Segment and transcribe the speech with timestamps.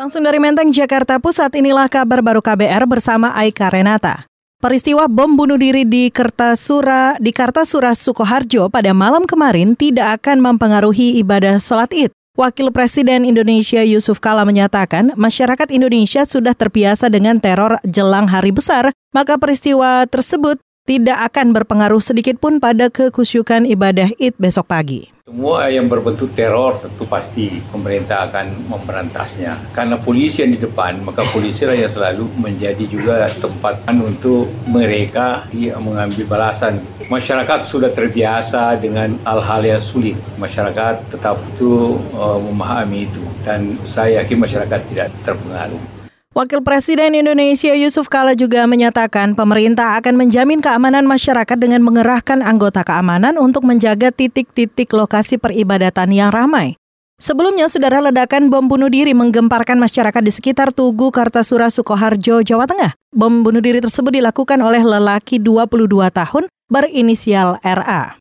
[0.00, 4.24] Langsung dari Menteng, Jakarta Pusat, inilah kabar baru KBR bersama Aika Renata.
[4.56, 11.20] Peristiwa bom bunuh diri di Kertasura di Kartasura Sukoharjo pada malam kemarin tidak akan mempengaruhi
[11.20, 12.08] ibadah sholat id.
[12.32, 18.96] Wakil Presiden Indonesia Yusuf Kala menyatakan, masyarakat Indonesia sudah terbiasa dengan teror jelang hari besar,
[19.12, 20.56] maka peristiwa tersebut
[20.90, 25.06] tidak akan berpengaruh sedikit pun pada kekusyukan ibadah id besok pagi.
[25.22, 29.70] Semua yang berbentuk teror tentu pasti pemerintah akan memberantasnya.
[29.70, 35.46] Karena polisi yang di depan, maka polisi lah yang selalu menjadi juga tempat untuk mereka
[35.54, 36.82] mengambil balasan.
[37.06, 40.18] Masyarakat sudah terbiasa dengan hal-hal yang sulit.
[40.42, 45.99] Masyarakat tetap itu uh, memahami itu dan saya yakin masyarakat tidak terpengaruh.
[46.30, 52.86] Wakil Presiden Indonesia Yusuf Kala juga menyatakan pemerintah akan menjamin keamanan masyarakat dengan mengerahkan anggota
[52.86, 56.78] keamanan untuk menjaga titik-titik lokasi peribadatan yang ramai.
[57.18, 62.94] Sebelumnya, saudara ledakan bom bunuh diri menggemparkan masyarakat di sekitar Tugu Kartasura Sukoharjo, Jawa Tengah.
[63.10, 68.19] Bom bunuh diri tersebut dilakukan oleh lelaki 22 tahun berinisial RA.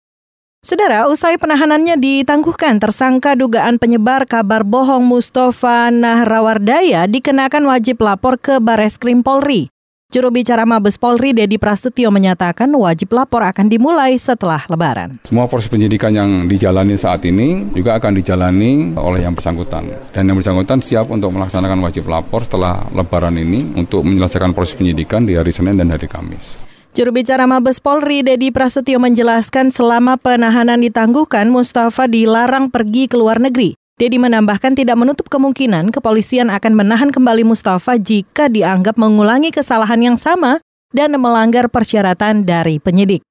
[0.59, 8.59] Saudara, usai penahanannya ditangguhkan, tersangka dugaan penyebar kabar bohong Mustafa Nahrawardaya dikenakan wajib lapor ke
[8.59, 9.71] Bareskrim Polri.
[10.11, 15.23] Juru bicara Mabes Polri Dedi Prasetyo menyatakan wajib lapor akan dimulai setelah Lebaran.
[15.23, 20.11] Semua proses penyidikan yang dijalani saat ini juga akan dijalani oleh yang bersangkutan.
[20.11, 25.23] Dan yang bersangkutan siap untuk melaksanakan wajib lapor setelah Lebaran ini untuk menyelesaikan proses penyidikan
[25.23, 26.68] di hari Senin dan hari Kamis.
[26.89, 33.37] Juru bicara Mabes Polri Dedi Prasetyo menjelaskan selama penahanan ditangguhkan Mustafa dilarang pergi ke luar
[33.37, 33.77] negeri.
[34.01, 40.17] Dedi menambahkan tidak menutup kemungkinan kepolisian akan menahan kembali Mustafa jika dianggap mengulangi kesalahan yang
[40.17, 43.21] sama dan melanggar persyaratan dari penyidik.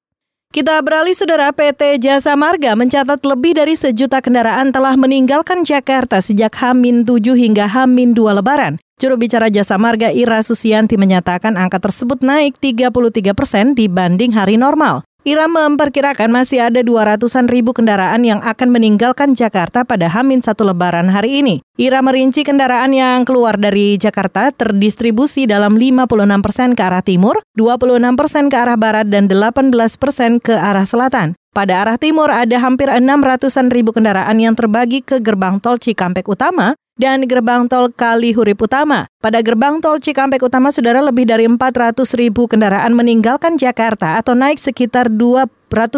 [0.49, 6.57] Kita beralih saudara PT Jasa Marga mencatat lebih dari sejuta kendaraan telah meninggalkan Jakarta sejak
[6.57, 8.81] Hamin 7 hingga Hamin 2 Lebaran.
[8.97, 15.05] Juru bicara Jasa Marga Ira Susianti menyatakan angka tersebut naik 33 persen dibanding hari normal.
[15.29, 21.13] Ira memperkirakan masih ada 200-an ribu kendaraan yang akan meninggalkan Jakarta pada Hamin satu lebaran
[21.13, 21.61] hari ini.
[21.77, 26.09] Ira merinci kendaraan yang keluar dari Jakarta terdistribusi dalam 56
[26.41, 29.69] persen ke arah timur, 26 persen ke arah barat, dan 18
[30.01, 31.37] persen ke arah selatan.
[31.53, 36.73] Pada arah timur ada hampir 600-an ribu kendaraan yang terbagi ke gerbang tol Cikampek Utama,
[36.99, 39.07] dan gerbang tol Kali Hurip Utama.
[39.23, 44.59] Pada gerbang tol Cikampek Utama, saudara lebih dari 400 ribu kendaraan meninggalkan Jakarta atau naik
[44.59, 45.49] sekitar 200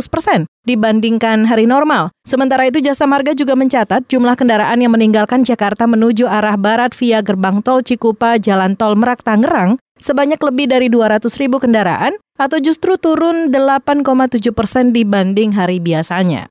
[0.06, 2.12] persen dibandingkan hari normal.
[2.28, 7.24] Sementara itu Jasa Marga juga mencatat jumlah kendaraan yang meninggalkan Jakarta menuju arah barat via
[7.24, 12.96] gerbang tol Cikupa, Jalan Tol Merak, Tangerang sebanyak lebih dari 200 ribu kendaraan atau justru
[12.96, 16.48] turun 8,7 persen dibanding hari biasanya.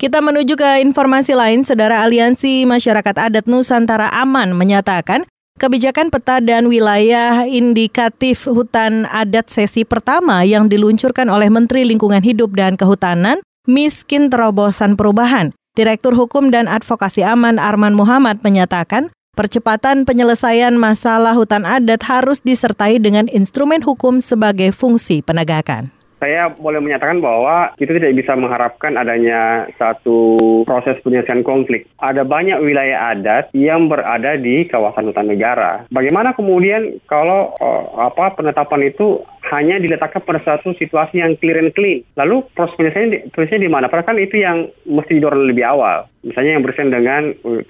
[0.00, 5.28] Kita menuju ke informasi lain, Saudara Aliansi Masyarakat Adat Nusantara Aman menyatakan
[5.60, 12.56] kebijakan peta dan wilayah indikatif hutan adat sesi pertama yang diluncurkan oleh Menteri Lingkungan Hidup
[12.56, 15.52] dan Kehutanan miskin terobosan perubahan.
[15.76, 22.96] Direktur Hukum dan Advokasi Aman Arman Muhammad menyatakan percepatan penyelesaian masalah hutan adat harus disertai
[22.96, 29.66] dengan instrumen hukum sebagai fungsi penegakan saya boleh menyatakan bahwa kita tidak bisa mengharapkan adanya
[29.80, 30.36] satu
[30.68, 31.88] proses penyelesaian konflik.
[31.96, 35.88] Ada banyak wilayah adat yang berada di kawasan hutan negara.
[35.88, 41.72] Bagaimana kemudian kalau uh, apa penetapan itu hanya diletakkan pada satu situasi yang clear and
[41.72, 42.04] clean.
[42.14, 43.88] Lalu proses penyelesaian di mana?
[43.88, 46.06] Padahal kan itu yang mesti didorong lebih awal.
[46.20, 47.64] Misalnya yang berkaitan dengan uh,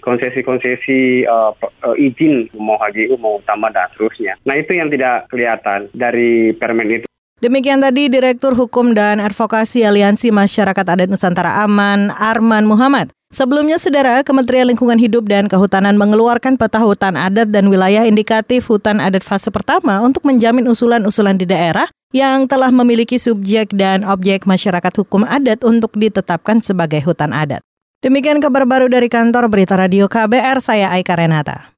[0.00, 1.52] konsesi konsesi uh,
[1.84, 4.40] uh, izin mau HGU mau tambah dan seterusnya.
[4.48, 7.06] Nah itu yang tidak kelihatan dari permen itu.
[7.36, 13.12] Demikian tadi Direktur Hukum dan Advokasi Aliansi Masyarakat Adat Nusantara Aman, Arman Muhammad.
[13.28, 19.04] Sebelumnya, Saudara, Kementerian Lingkungan Hidup dan Kehutanan mengeluarkan peta hutan adat dan wilayah indikatif hutan
[19.04, 21.84] adat fase pertama untuk menjamin usulan-usulan di daerah
[22.16, 27.60] yang telah memiliki subjek dan objek masyarakat hukum adat untuk ditetapkan sebagai hutan adat.
[28.00, 31.68] Demikian kabar baru dari kantor Berita Radio KBR, saya Aika Renata.